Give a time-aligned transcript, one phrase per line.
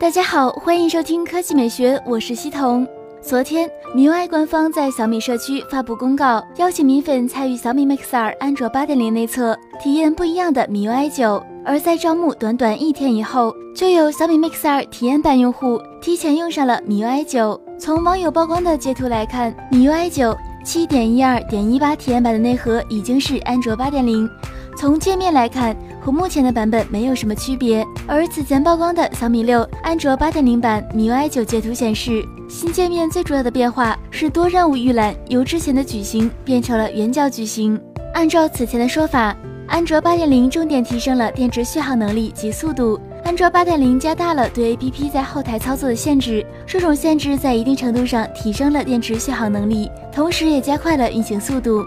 [0.00, 2.88] 大家好，欢迎收听科技美学，我是西彤。
[3.20, 11.42] 昨天，MIUI 官方在小米社区发布公告，邀请米粉参与小米 Mix 2安卓8.0内测，体验不一样的 MIUI 9。
[11.66, 17.60] 而在招募短短一天以后，就有小米 Mix 2体验版用户提前用上了 MIUI 9。
[17.78, 24.30] 从网友曝光的截图来看，MIUI 9 7.12.18体验版的内核已经是安卓8.0。
[24.78, 27.84] 从界面来看，和目前的版本没有什么区别。
[28.06, 37.80] 而此前曝光的小米六安卓八点零版 MIUI 九截图显示，新界面最主要的变化是多任务预览由之前的矩形变成了圆角矩形。
[38.14, 39.36] 按照此前的说法，
[39.68, 42.98] 安卓八点零重点提升了电池续航能力及速度。
[43.22, 51.84] 安卓八点零加大了对 APP 在后台操作的限制，这种限制在一定程度上提升了电池续航能力，同时也加快了运行速度。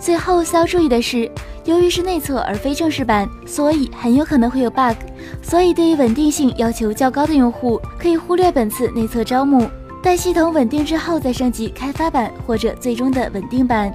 [0.00, 1.30] 最后需要注意的是，
[1.64, 4.96] 由于是内测而非正式版，所以很有可能会有 bug。
[5.42, 9.68] 所以对于稳定性要求较高的用户，可以忽略本次内测招募，
[10.02, 13.94] 待系统稳定之后再升级开发版或者最终的稳定版。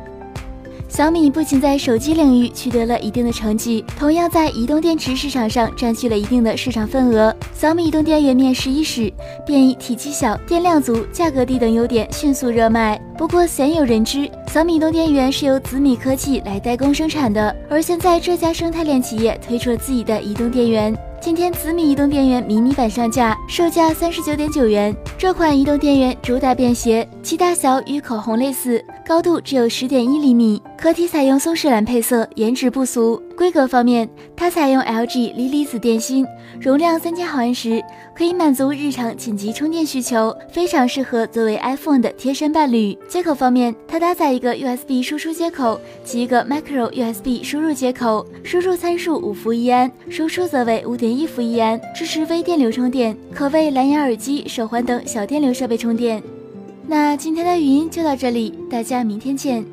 [0.89, 7.35] 小米不仅在手机领域取得了一定的成绩，同样在移动电池市场上占据了一定的市场份额。
[7.53, 9.11] 小米移动电源面世一时，
[9.45, 12.99] 便以体积小、电量足、价格低等优点迅速热卖。
[13.17, 20.97] 不过鲜有人知，小米移动电源是由紫米科技来代工生产的，而现在这家生态链企业推出了自己的移动电源。
[21.19, 24.95] 今天紫米移动电源迷你版上架，售价三十九点九元。
[25.17, 33.19] 这款移动电源主打便携，其大小与口红类似，高度只有十点一厘米，壳体采用松石蓝配色，颜值不俗。
[33.35, 36.23] 规格方面，它采用 LG 锂离子电芯，
[36.61, 37.83] 容量三千毫安时，
[38.15, 42.95] 可以满足日常紧急充电需求，非常适合作为 iPhone 的贴身伴侣。
[43.09, 51.07] 接口方面，它搭载一个 USB 输出接口及一个 Micro USB 输入接口，输入参数五伏一安，输出则为五点。
[51.17, 56.21] 一伏一安，支持微电流充电，可为蓝牙耳机、手环等小电流设备充电。
[56.85, 59.65] 那今天的语音就到这里，大家明天见。